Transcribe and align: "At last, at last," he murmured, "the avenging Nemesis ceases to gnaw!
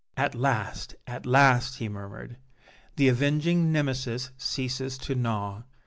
"At 0.17 0.33
last, 0.33 0.95
at 1.05 1.27
last," 1.27 1.75
he 1.75 1.87
murmured, 1.87 2.37
"the 2.95 3.07
avenging 3.07 3.71
Nemesis 3.71 4.31
ceases 4.35 4.97
to 4.97 5.13
gnaw! 5.13 5.61